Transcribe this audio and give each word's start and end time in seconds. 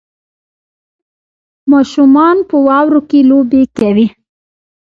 ماشومان 1.71 2.37
په 2.49 2.55
واورو 2.67 3.01
کې 3.09 3.19
لوبې 3.29 3.61
کوي 3.77 4.07